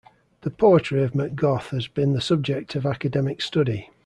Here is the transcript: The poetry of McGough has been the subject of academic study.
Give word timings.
The 0.41 0.49
poetry 0.49 1.03
of 1.03 1.11
McGough 1.11 1.67
has 1.69 1.87
been 1.87 2.13
the 2.13 2.21
subject 2.21 2.73
of 2.73 2.87
academic 2.87 3.39
study. 3.39 3.91